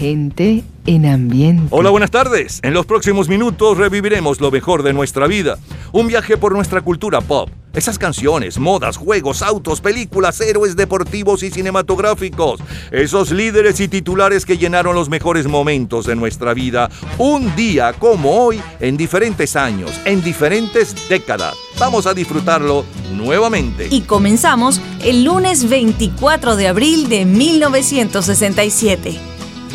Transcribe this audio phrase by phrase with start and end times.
[0.00, 1.66] Gente en ambiente.
[1.68, 2.60] Hola, buenas tardes.
[2.62, 5.58] En los próximos minutos reviviremos lo mejor de nuestra vida.
[5.92, 7.50] Un viaje por nuestra cultura pop.
[7.74, 12.62] Esas canciones, modas, juegos, autos, películas, héroes deportivos y cinematográficos.
[12.90, 16.88] Esos líderes y titulares que llenaron los mejores momentos de nuestra vida.
[17.18, 21.54] Un día como hoy, en diferentes años, en diferentes décadas.
[21.78, 23.88] Vamos a disfrutarlo nuevamente.
[23.90, 29.39] Y comenzamos el lunes 24 de abril de 1967.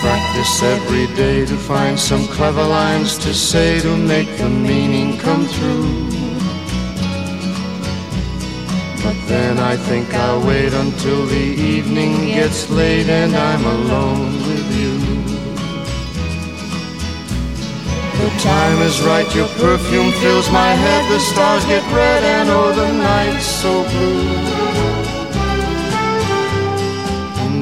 [0.00, 5.44] practice every day to find some clever lines to say to make the meaning come
[5.46, 6.08] through.
[9.04, 14.68] But then I think I'll wait until the evening gets late and I'm alone with
[14.80, 14.98] you.
[18.18, 22.72] The time is right, your perfume fills my head, the stars get red and oh
[22.74, 24.57] the night's so blue.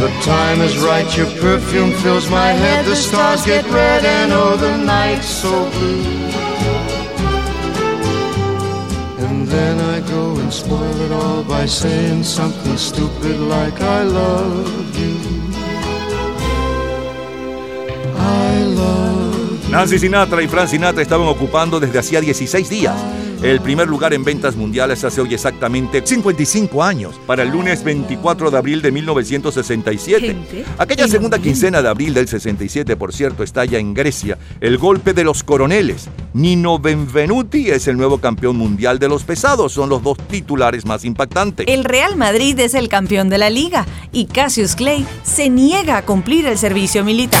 [0.00, 4.56] The time is right, your perfume fills my head, the stars get red, and oh,
[4.56, 6.00] the night's so blue.
[9.28, 14.98] And then I go and spoil it all by saying something stupid like I love
[14.98, 15.18] you.
[18.16, 19.70] I love you.
[19.70, 24.22] Nancy Sinatra y Frank Sinatra estaban ocupando desde hacía 16 días el primer lugar en
[24.22, 30.64] ventas mundiales hace hoy exactamente 55 años, para el lunes 24 de abril de 1967.
[30.78, 35.24] Aquella segunda quincena de abril del 67, por cierto, estalla en Grecia el golpe de
[35.24, 36.08] los coroneles.
[36.34, 41.04] Nino Benvenuti es el nuevo campeón mundial de los pesados, son los dos titulares más
[41.04, 41.66] impactantes.
[41.68, 46.04] El Real Madrid es el campeón de la liga y Cassius Clay se niega a
[46.04, 47.40] cumplir el servicio militar.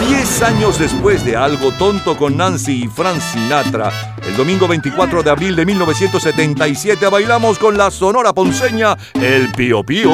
[0.00, 3.90] Diez años después de Algo Tonto con Nancy y Frank Sinatra,
[4.22, 10.10] el domingo 24 de abril de 1977 bailamos con la sonora ponceña El Pío Pío.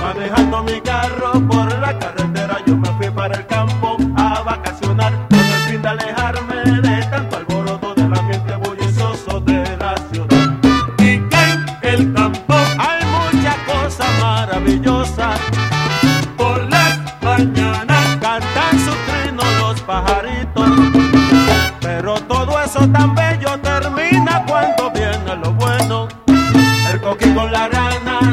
[0.00, 5.38] Manejando mi carro por la carretera yo me fui para el campo a vacacionar con
[5.38, 10.58] el fin de alejarme de tanto alboroto del ambiente bullicioso de la ciudad.
[11.00, 15.57] Y en el campo hay muchas cosas maravillosas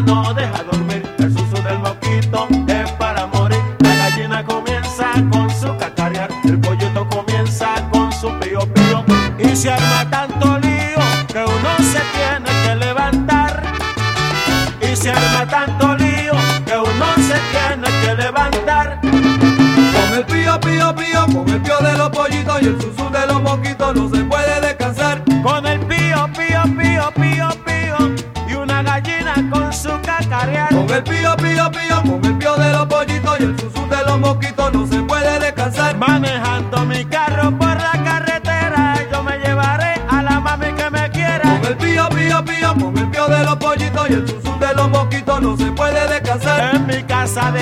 [0.02, 1.04] no deja dormir.
[1.20, 3.60] El suso del mosquito es para morir.
[3.80, 6.30] La gallina comienza con su cacarear.
[6.44, 9.06] El pollito comienza con su pío pío.
[9.40, 13.64] Y se arma tanto lío que uno se tiene que levantar.
[14.82, 16.34] Y se arma tanto lío
[16.66, 19.00] que uno se tiene que levantar.
[19.02, 23.28] Con el pío pío pío, con el pío de los pollitos y el susu de
[23.28, 24.25] los mosquitos no se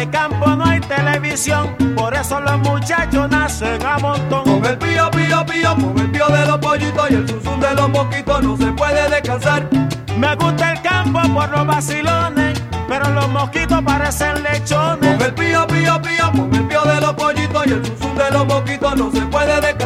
[0.05, 4.43] de campo no hay televisión, por eso los muchachos nacen a montón.
[4.43, 7.73] Con el pío, pío, pío, con el pío de los pollitos y el zuzum de
[7.73, 9.67] los mosquitos no se puede descansar.
[10.17, 15.17] Me gusta el campo por los vacilones, pero los mosquitos parecen lechones.
[15.17, 18.31] Con el pío, pío, pío, con el pío de los pollitos y el zuzum de
[18.31, 19.82] los mosquitos no se puede descansar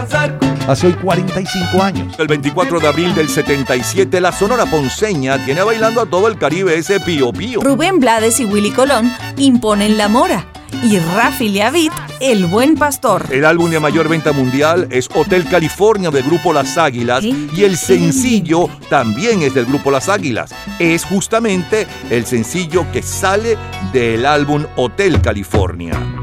[0.67, 2.15] hace hoy 45 años.
[2.19, 6.77] El 24 de abril del 77, la Sonora Ponceña tiene bailando a todo el Caribe
[6.77, 7.61] ese pío pío.
[7.61, 10.45] Rubén Blades y Willy Colón imponen La Mora
[10.83, 13.25] y Rafi Leavit, El Buen Pastor.
[13.31, 17.77] El álbum de mayor venta mundial es Hotel California del grupo Las Águilas y el
[17.77, 20.53] sencillo también es del grupo Las Águilas.
[20.79, 23.57] Es justamente el sencillo que sale
[23.93, 26.16] del álbum Hotel California.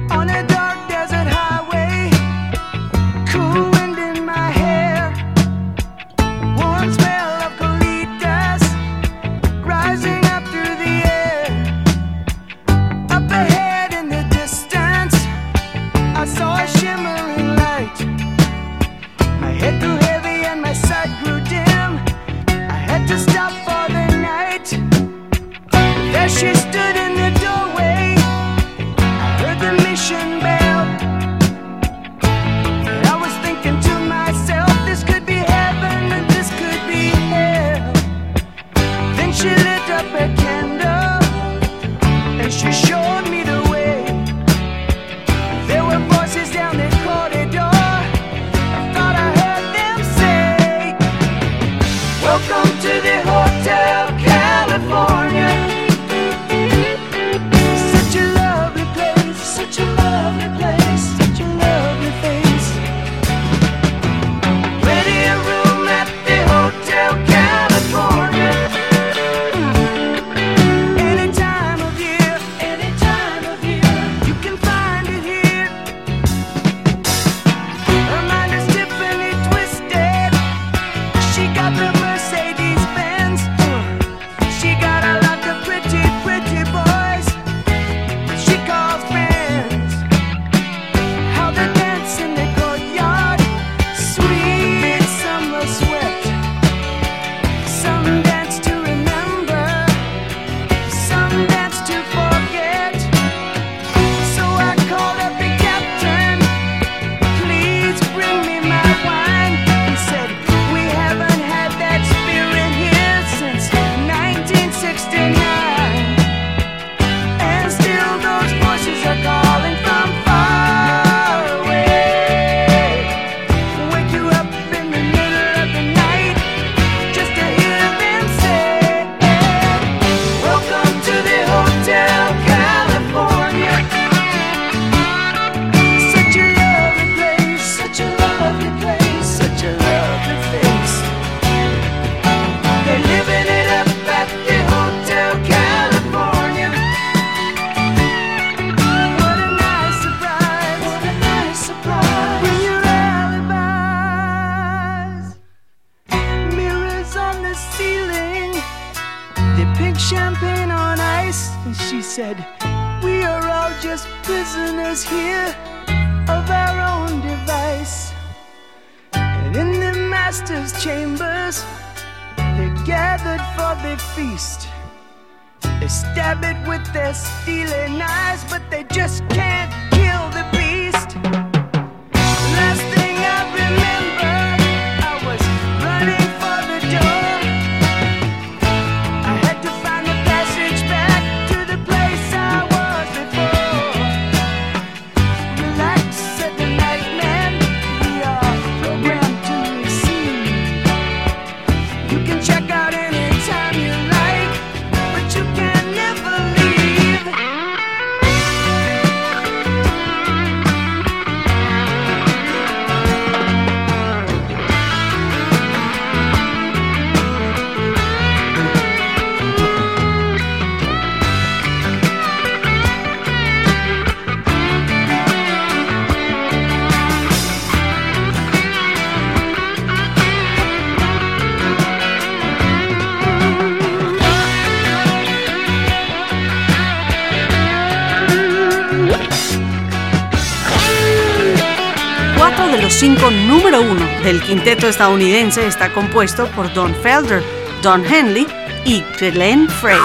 [244.24, 247.42] del quinteto estadounidense está compuesto por Don Felder,
[247.82, 248.46] Don Henley
[248.86, 250.00] y Glenn Frey.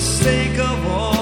[0.00, 1.19] For the sake of all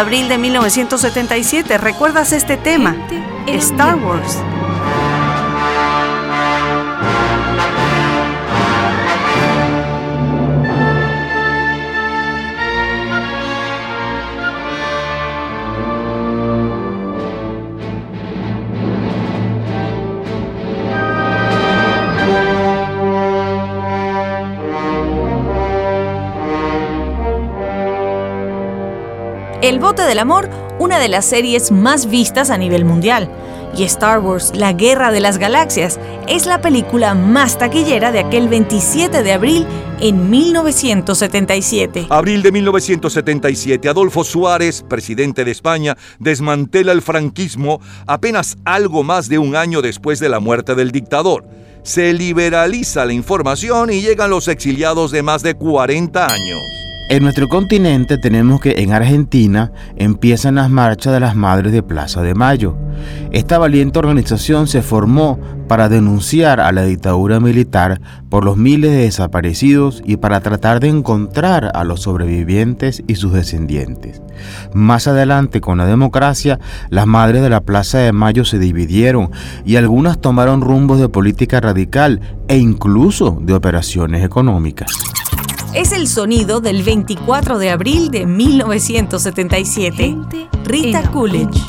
[0.00, 1.76] abril de 1977.
[1.78, 2.96] ¿Recuerdas este tema?
[3.46, 4.38] Star Wars.
[29.70, 33.30] El Bote del Amor, una de las series más vistas a nivel mundial.
[33.76, 38.48] Y Star Wars, La Guerra de las Galaxias, es la película más taquillera de aquel
[38.48, 39.64] 27 de abril
[40.00, 42.08] en 1977.
[42.10, 49.38] Abril de 1977, Adolfo Suárez, presidente de España, desmantela el franquismo apenas algo más de
[49.38, 51.46] un año después de la muerte del dictador.
[51.84, 56.89] Se liberaliza la información y llegan los exiliados de más de 40 años.
[57.10, 62.22] En nuestro continente tenemos que en Argentina empiezan las marchas de las Madres de Plaza
[62.22, 62.76] de Mayo.
[63.32, 68.98] Esta valiente organización se formó para denunciar a la dictadura militar por los miles de
[68.98, 74.22] desaparecidos y para tratar de encontrar a los sobrevivientes y sus descendientes.
[74.72, 79.32] Más adelante, con la democracia, las Madres de la Plaza de Mayo se dividieron
[79.64, 84.92] y algunas tomaron rumbos de política radical e incluso de operaciones económicas.
[85.72, 90.18] Es el sonido del 24 de abril de 1977.
[90.64, 91.62] Rita Coolidge.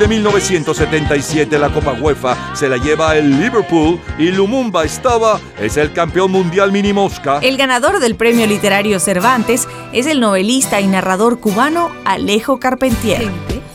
[0.00, 5.92] De 1977 la Copa UEFA se la lleva el Liverpool y Lumumba estaba es el
[5.92, 7.38] campeón mundial mini mosca.
[7.42, 13.30] El ganador del premio literario Cervantes es el novelista y narrador cubano Alejo Carpentier.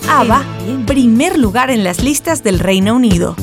[0.10, 0.44] ABBA,
[0.88, 3.36] primer lugar en las listas del Reino Unido.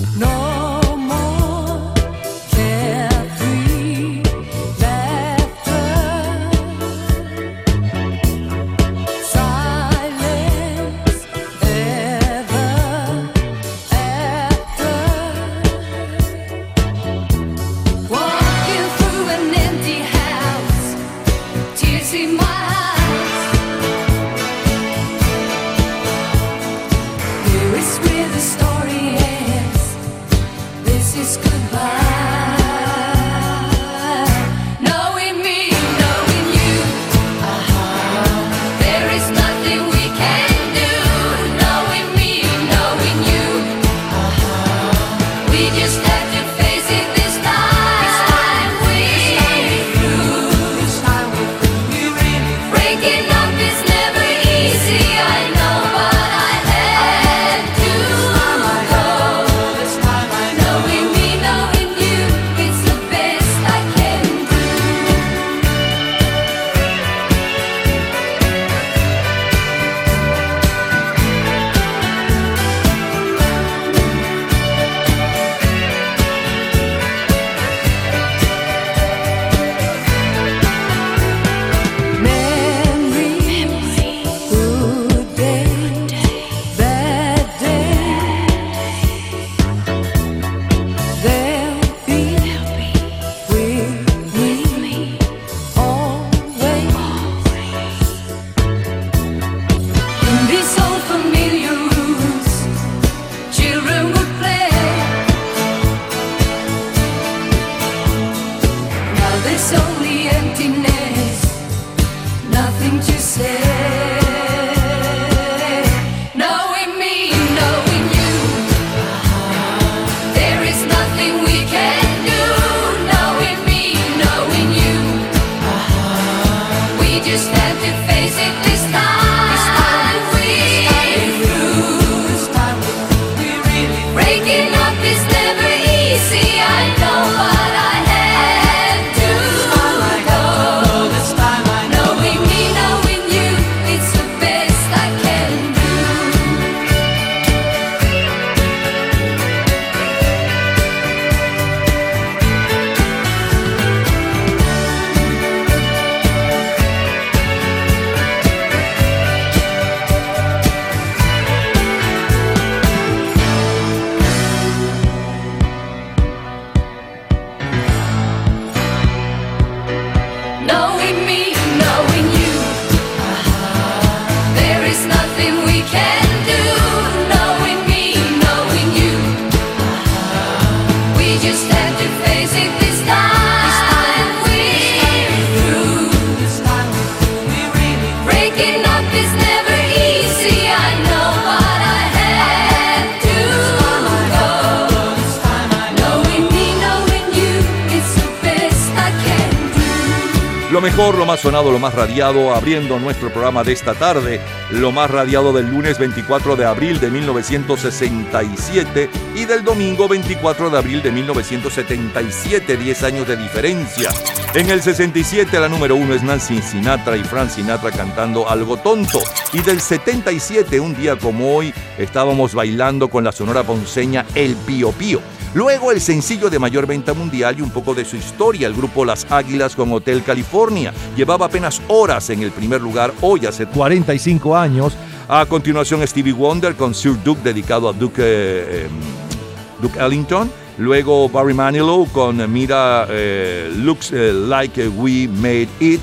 [201.72, 206.54] Lo más radiado, abriendo nuestro programa de esta tarde, lo más radiado del lunes 24
[206.54, 213.38] de abril de 1967 y del domingo 24 de abril de 1977, 10 años de
[213.38, 214.10] diferencia.
[214.54, 219.20] En el 67 la número uno es Nancy Sinatra y Frank Sinatra cantando Algo Tonto.
[219.54, 224.92] Y del 77, un día como hoy, estábamos bailando con la sonora ponceña El Pío
[224.92, 225.22] Pío.
[225.54, 229.04] Luego el sencillo de mayor venta mundial y un poco de su historia, el grupo
[229.04, 230.94] Las Águilas con Hotel California.
[231.14, 234.94] Llevaba apenas horas en el primer lugar, hoy hace 45 años.
[235.28, 240.50] A continuación Stevie Wonder con Sir Duke dedicado a Duke, eh, em, Ellington.
[240.78, 246.00] Luego Barry Manilow con Mira eh, Looks eh, Like We Made It.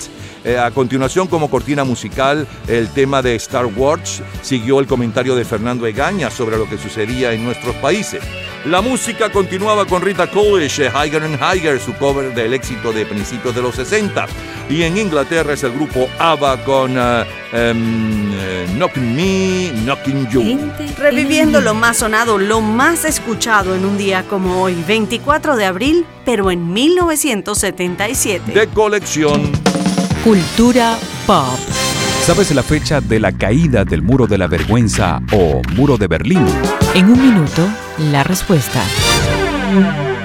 [0.58, 5.86] A continuación, como cortina musical, el tema de Star Wars siguió el comentario de Fernando
[5.86, 8.22] Egaña sobre lo que sucedía en nuestros países.
[8.66, 13.06] La música continuaba con Rita Coolidge, eh, Higher and Higher, su cover del éxito de
[13.06, 14.28] principios de los 60.
[14.70, 20.72] Y en Inglaterra es el grupo ABBA con eh, Knocking Me, Knocking You.
[20.98, 26.06] Reviviendo lo más sonado, lo más escuchado en un día como hoy, 24 de abril,
[26.26, 28.52] pero en 1977.
[28.52, 29.54] De colección.
[30.24, 31.58] Cultura pop.
[32.26, 36.46] ¿Sabes la fecha de la caída del muro de la vergüenza o muro de Berlín?
[36.94, 37.68] En un minuto,
[38.00, 38.82] la respuesta.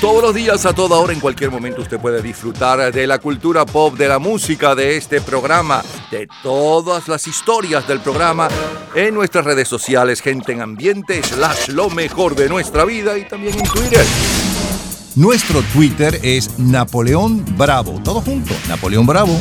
[0.00, 3.66] Todos los días, a toda hora, en cualquier momento, usted puede disfrutar de la cultura
[3.66, 8.48] pop, de la música, de este programa, de todas las historias del programa
[8.94, 13.58] en nuestras redes sociales, gente en ambiente, slash lo mejor de nuestra vida y también
[13.58, 14.06] en Twitter.
[15.16, 18.00] Nuestro Twitter es Napoleón Bravo.
[18.04, 19.36] Todo junto, Napoleón Bravo.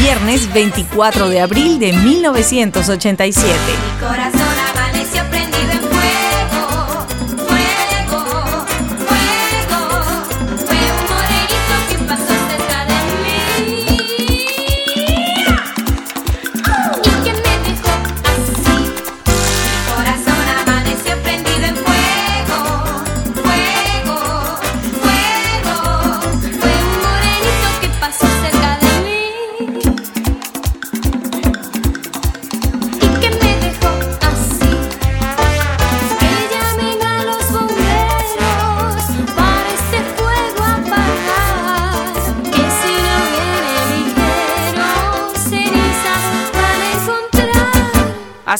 [0.00, 3.48] Viernes 24 de abril de 1987.
[3.48, 4.40] Mi corazón
[4.72, 5.73] amaneció prendido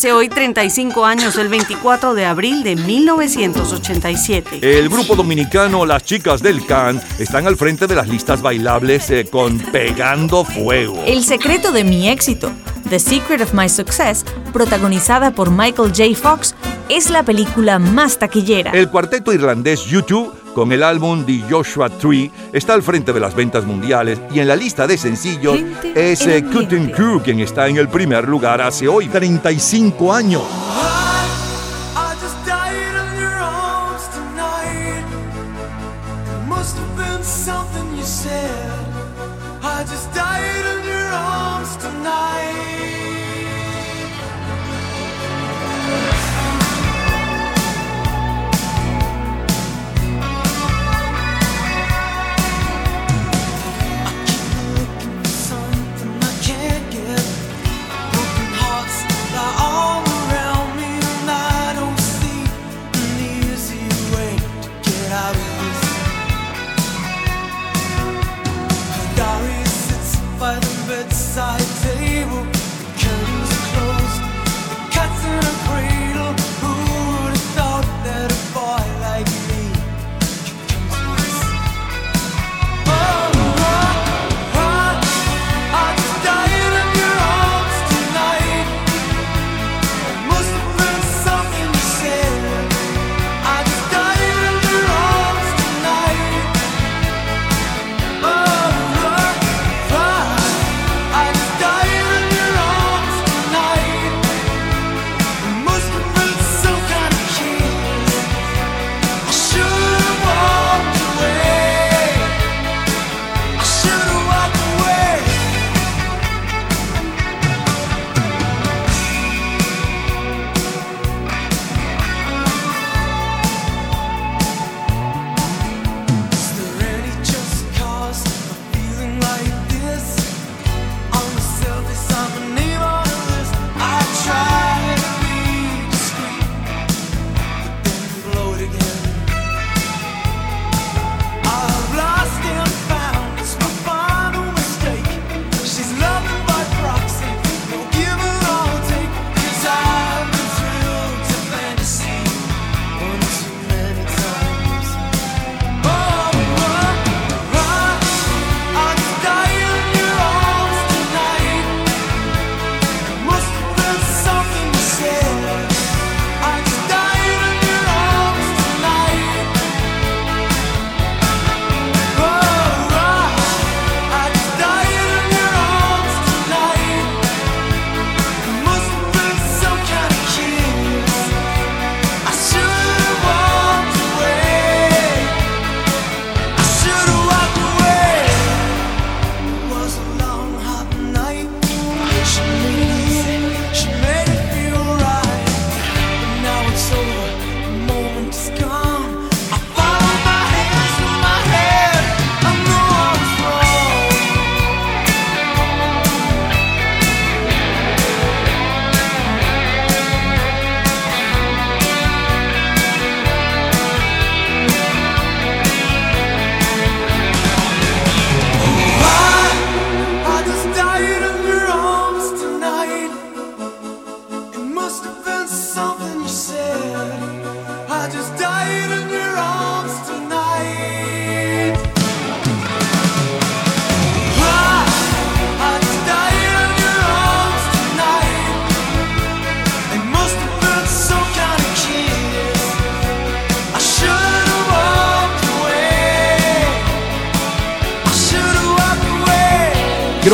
[0.04, 4.58] Hace hoy 35 años, el 24 de abril de 1987.
[4.60, 9.24] El grupo dominicano Las Chicas del Can están al frente de las listas bailables eh,
[9.24, 11.02] con Pegando Fuego.
[11.06, 12.52] El secreto de mi éxito,
[12.90, 16.14] The Secret of My Success, protagonizada por Michael J.
[16.14, 16.54] Fox,
[16.90, 18.72] es la película más taquillera.
[18.72, 23.34] El cuarteto irlandés U2 con el álbum The Joshua Tree está al frente de las
[23.34, 26.44] ventas mundiales y en la lista de sencillos Gente es eh.
[26.44, 30.42] Cutting Crew quien está en el primer lugar hace hoy 35 años.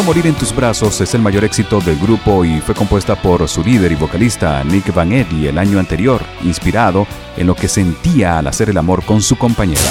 [0.00, 3.46] Quiero morir en tus brazos es el mayor éxito del grupo y fue compuesta por
[3.46, 8.38] su líder y vocalista Nick Van Eddy el año anterior, inspirado en lo que sentía
[8.38, 9.82] al hacer el amor con su compañera.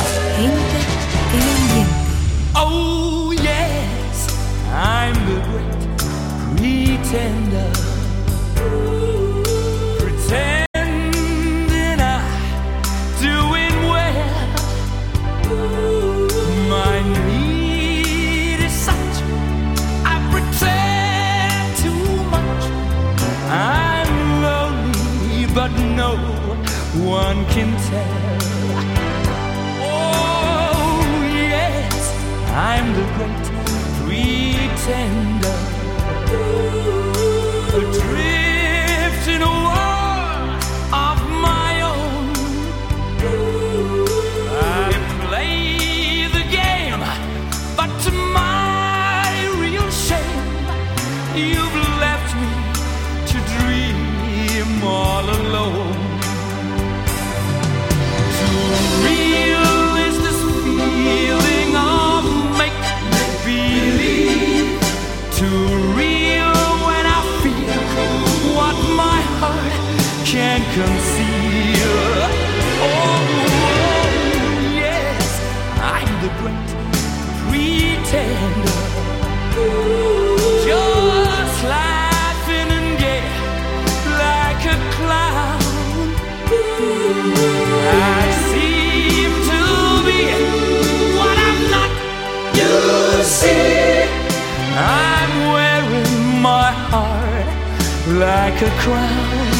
[98.61, 99.51] like a crown.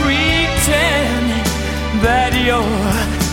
[0.00, 1.26] Pretend
[2.02, 3.23] that you're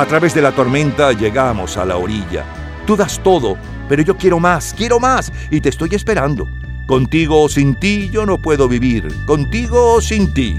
[0.00, 2.46] A través de la tormenta llegamos a la orilla.
[2.86, 6.48] Tú das todo, pero yo quiero más, quiero más, y te estoy esperando.
[6.86, 10.58] Contigo o sin ti yo no puedo vivir, contigo o sin ti.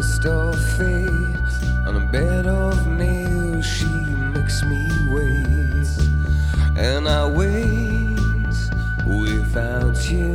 [0.00, 3.66] Of faith fate on a bed of nails.
[3.66, 3.84] She
[4.34, 5.86] makes me wait,
[6.74, 8.56] and I wait
[9.04, 10.32] without you,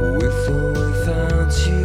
[0.00, 1.81] with or without you.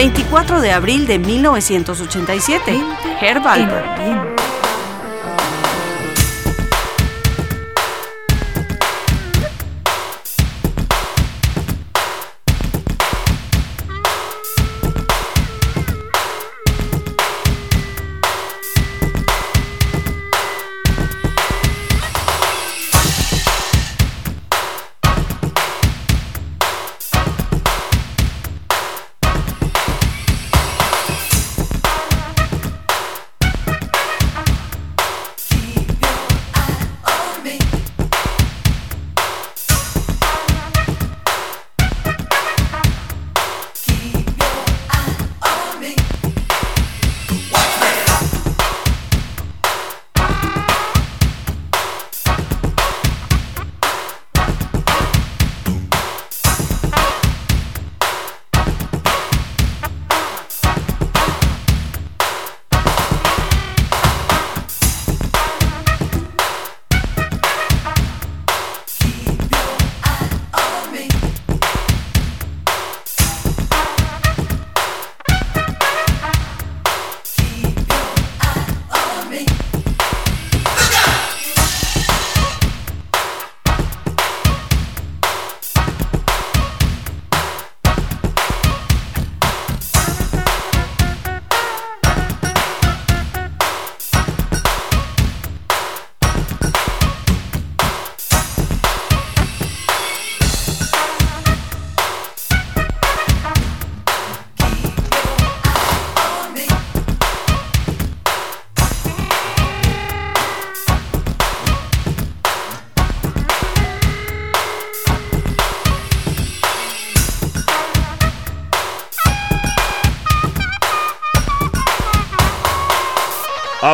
[0.00, 2.72] 24 de abril de 1987.
[3.20, 4.39] Herb Alpert.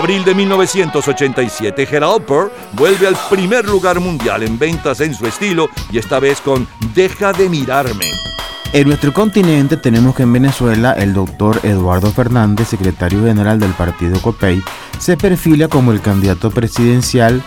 [0.06, 5.68] Abril de 1987, Gerald Alper vuelve al primer lugar mundial en ventas en su estilo
[5.90, 8.12] y esta vez con Deja de mirarme.
[8.72, 14.22] En nuestro continente tenemos que en Venezuela el doctor Eduardo Fernández, secretario general del partido
[14.22, 14.62] COPEI,
[15.00, 17.42] se perfila como el candidato presidencial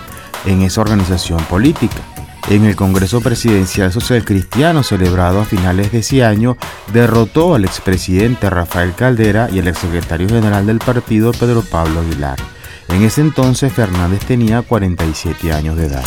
[0.46, 2.02] en esa organización política
[2.50, 6.58] en el Congreso Presidencial Social Cristiano celebrado a finales de ese año,
[6.92, 12.40] derrotó al expresidente Rafael Caldera y al exsecretario general del partido Pedro Pablo Aguilar.
[12.90, 16.04] En ese entonces Fernández tenía 47 años de edad.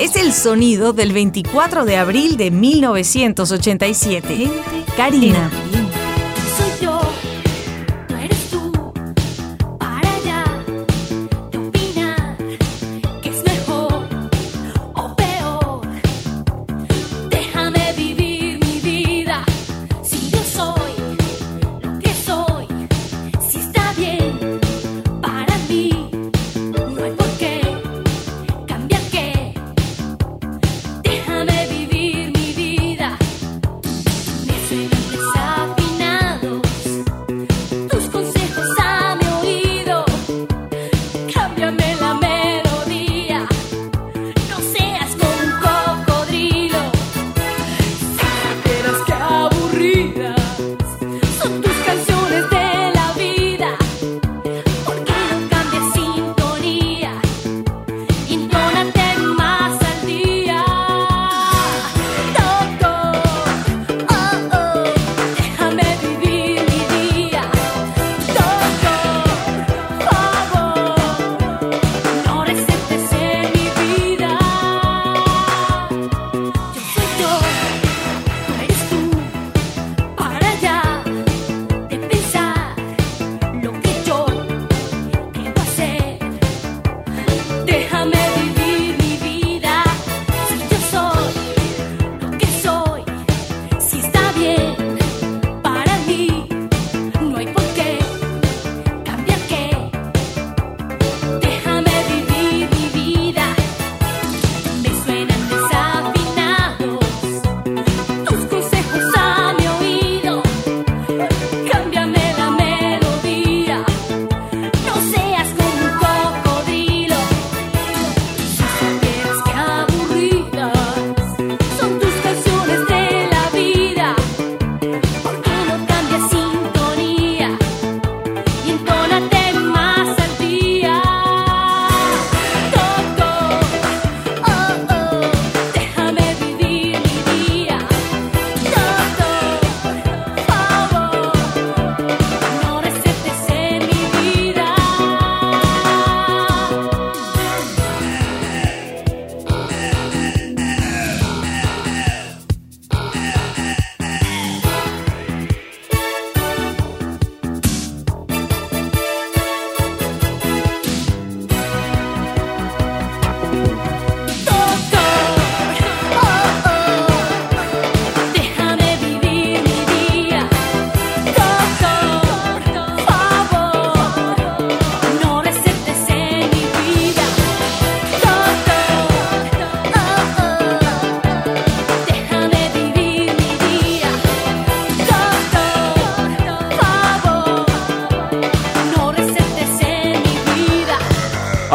[0.00, 4.50] Es el sonido del 24 de abril de 1987.
[4.96, 5.50] Karina.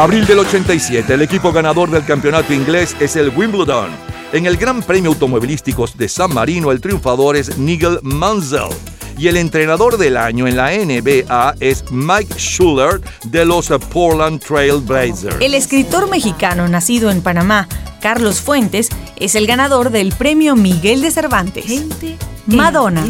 [0.04, 3.88] Abril del 87, el equipo ganador del campeonato inglés es el Wimbledon.
[4.34, 8.68] En el Gran Premio Automovilístico de San Marino, el triunfador es Nigel Mansell.
[9.16, 14.82] Y el entrenador del año en la NBA es Mike Schuller de los Portland Trail
[14.82, 15.36] Blazers.
[15.40, 17.66] El escritor mexicano nacido en Panamá,
[18.02, 21.64] Carlos Fuentes, es el ganador del premio Miguel de Cervantes.
[21.64, 23.06] Gente, Madonna.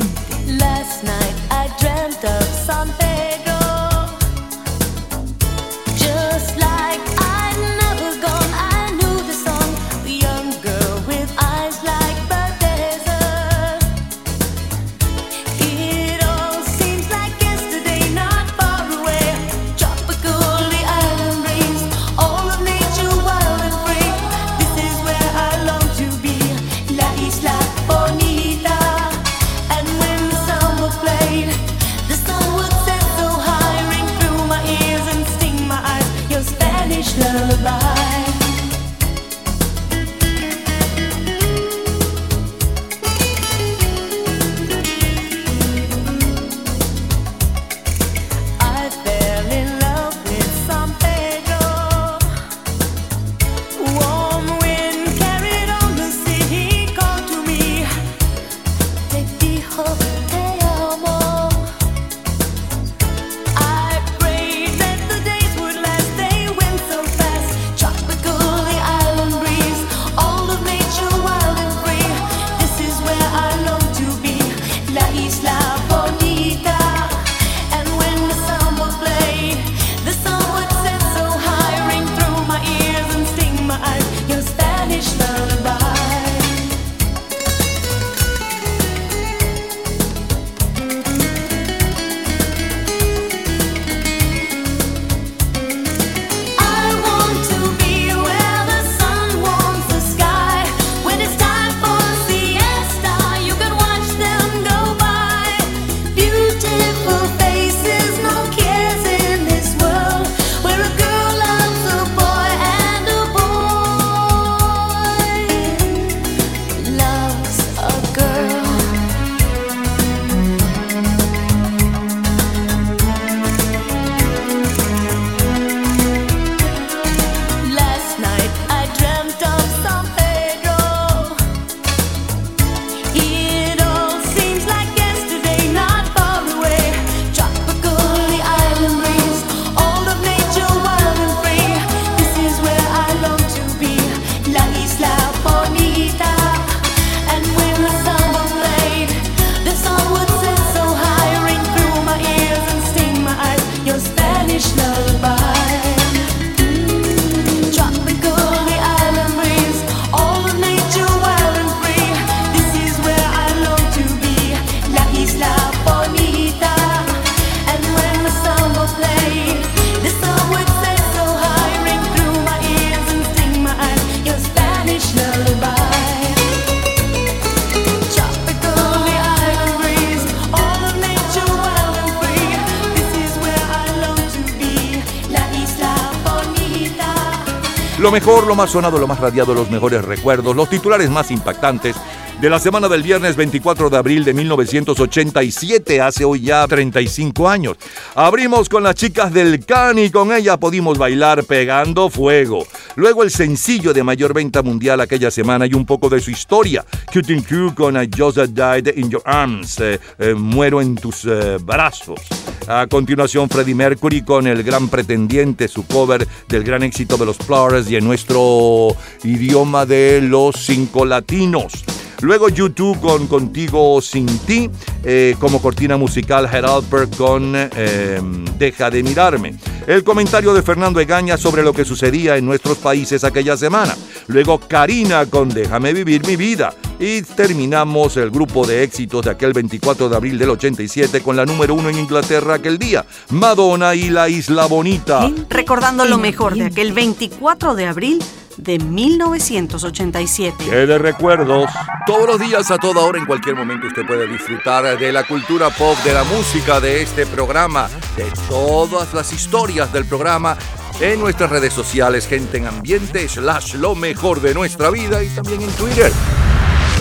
[188.15, 191.97] Mejor, lo más sonado, lo más radiado, los mejores recuerdos, los titulares más impactantes
[192.41, 197.77] de la semana del viernes 24 de abril de 1987, hace hoy ya 35 años.
[198.15, 202.65] Abrimos con las chicas del Can y con ellas pudimos bailar pegando fuego.
[202.95, 206.85] Luego el sencillo de mayor venta mundial aquella semana y un poco de su historia.
[207.13, 211.59] Cutting Q con I Just Died in Your Arms, eh, eh, muero en tus eh,
[211.61, 212.21] brazos.
[212.67, 217.37] A continuación, Freddie Mercury con El Gran Pretendiente, su cover del gran éxito de los
[217.37, 221.85] Flowers y en nuestro idioma de los cinco latinos.
[222.23, 224.71] Luego YouTube con Contigo Sin Ti,
[225.03, 228.19] eh, como cortina musical Head Alper con eh,
[228.59, 229.55] Deja de Mirarme.
[229.87, 233.95] El comentario de Fernando Egaña sobre lo que sucedía en nuestros países aquella semana.
[234.29, 236.73] Luego Karina con Déjame Vivir Mi Vida.
[236.99, 241.45] Y terminamos el grupo de éxitos de aquel 24 de abril del 87 con la
[241.45, 245.31] número uno en Inglaterra aquel día, Madonna y la Isla Bonita.
[245.49, 248.23] Recordando lo mejor de aquel 24 de abril
[248.57, 250.65] de 1987.
[250.65, 251.69] ¡Qué de recuerdos!
[252.07, 255.71] Todos los días, a toda hora, en cualquier momento, usted puede disfrutar de la cultura
[255.71, 260.57] pop, de la música, de este programa, de todas las historias del programa
[261.01, 265.63] en nuestras redes sociales, gente en ambiente, slash lo mejor de nuestra vida y también
[265.63, 266.13] en Twitter.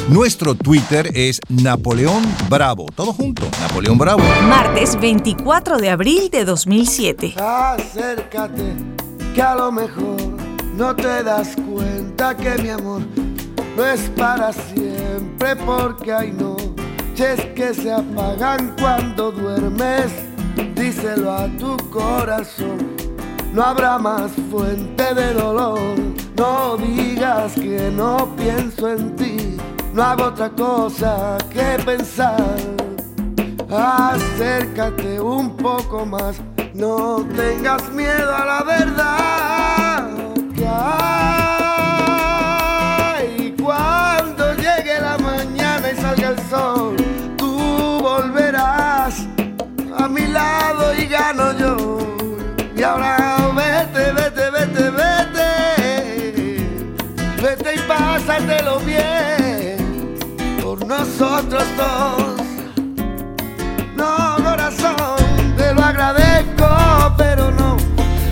[0.10, 2.88] Nuestro Twitter es Napoleón Bravo.
[2.94, 4.22] Todo junto, Napoleón Bravo.
[4.50, 7.36] Martes 24 de abril de 2007.
[7.38, 8.74] Acércate,
[9.34, 10.18] que a lo mejor
[10.76, 13.02] no te das cuenta que mi amor
[13.78, 20.12] no es para siempre, porque hay noches que se apagan cuando duermes.
[20.76, 22.90] Díselo a tu corazón,
[23.54, 25.80] no habrá más fuente de dolor.
[26.36, 29.58] No digas que no pienso en ti,
[29.94, 32.58] no hago otra cosa que pensar.
[33.70, 36.42] Acércate un poco más,
[36.74, 40.10] no tengas miedo a la verdad.
[40.56, 40.68] Que
[43.08, 46.96] hay cuando llegue la mañana y salga el sol,
[47.38, 49.28] tú volverás
[49.98, 52.00] a mi lado y gano yo.
[52.76, 53.33] Y ahora
[61.24, 62.34] nosotros dos.
[63.96, 66.68] No, corazón, te lo agradezco,
[67.18, 67.78] pero no.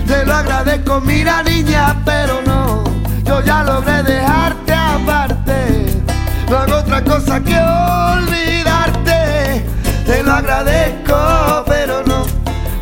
[0.06, 2.84] Te lo agradezco, mira niña, pero no.
[3.24, 6.02] Yo ya logré dejarte aparte.
[6.50, 9.64] No hago otra cosa que olvidarte.
[10.04, 12.26] Te lo agradezco, pero no.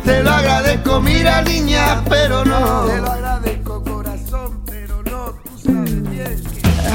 [0.03, 2.85] Te lo agradezco, mira niña, pero no.
[2.85, 5.35] Te lo agradezco, corazón, pero no.
[5.45, 6.43] Tú sabes bien.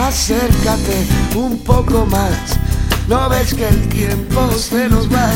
[0.03, 2.56] Acércate un poco más.
[3.09, 5.31] No ves que el tiempo se nos va.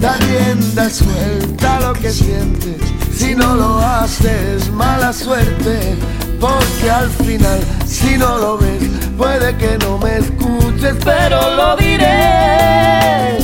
[0.00, 2.76] Da rienda suelta lo que sientes.
[3.16, 5.96] Si no lo haces, mala suerte.
[6.38, 8.82] Porque al final, si no lo ves,
[9.16, 13.38] puede que no me escuches, pero lo diré.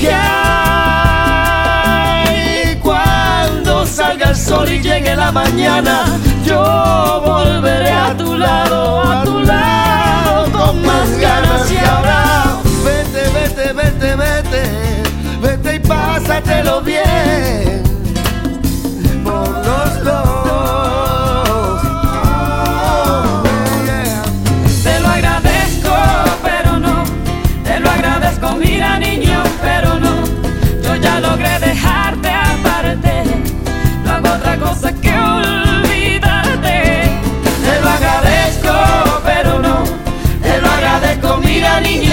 [0.00, 0.80] Que hay
[2.76, 6.06] cuando salga el sol y llegue la mañana,
[6.42, 12.49] yo volveré a tu lado, a tu lado, con más ganas y ahora.
[13.82, 14.62] Vete, vete,
[15.40, 17.82] vete, y pásatelo bien
[19.24, 21.82] por los dos.
[24.82, 25.94] Te lo agradezco,
[26.42, 27.04] pero no.
[27.64, 30.24] Te lo agradezco, mira niño, pero no.
[30.82, 33.24] Yo ya logré dejarte aparte.
[34.04, 37.08] No hago otra cosa que olvidarte.
[37.64, 38.74] Te lo agradezco,
[39.24, 39.84] pero no.
[40.42, 42.09] Te lo agradezco, mira niño,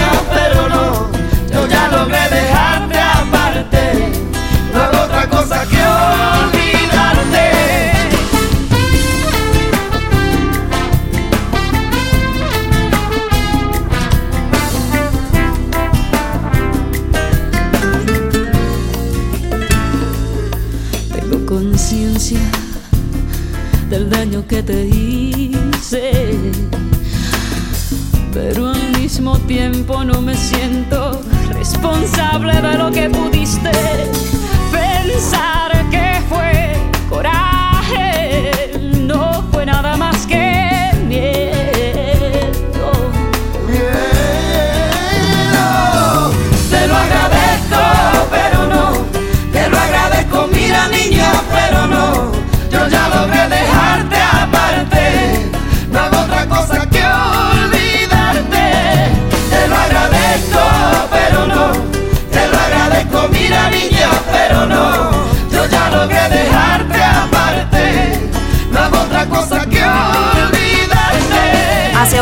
[28.38, 31.20] pero al mismo tiempo no me siento
[31.54, 33.70] responsable de lo que pudiste
[34.70, 35.67] pensar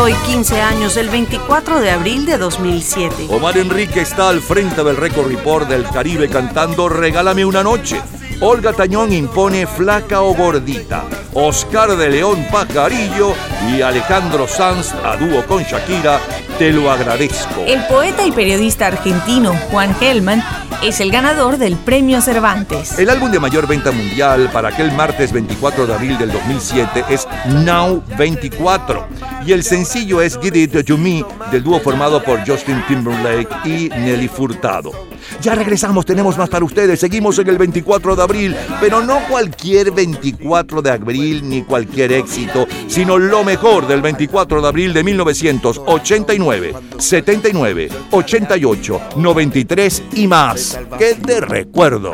[0.07, 3.26] hoy 15 años, el 24 de abril de 2007.
[3.28, 8.00] Omar Enrique está al frente del Record Report del Caribe cantando Regálame una noche.
[8.40, 11.07] Olga Tañón impone Flaca o Gordita.
[11.34, 13.34] Oscar de León Pajarillo
[13.68, 16.20] y Alejandro Sanz a dúo con Shakira,
[16.57, 17.62] Te lo agradezco.
[17.66, 20.40] El poeta y periodista argentino Juan Gelman
[20.83, 22.99] es el ganador del Premio Cervantes.
[22.99, 27.27] El álbum de mayor venta mundial para aquel martes 24 de abril del 2007 es
[27.64, 29.07] Now 24
[29.47, 33.89] y el sencillo es Get It To Me del dúo formado por Justin Timberlake y
[33.89, 34.93] Nelly Furtado.
[35.41, 39.91] Ya regresamos, tenemos más para ustedes, seguimos en el 24 de abril, pero no cualquier
[39.91, 46.74] 24 de abril ni cualquier éxito, sino lo mejor del 24 de abril de 1989,
[46.99, 50.76] 79, 88, 93 y más.
[50.99, 52.12] ¡Qué te recuerdo!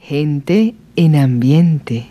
[0.00, 2.00] Gente en ambiente.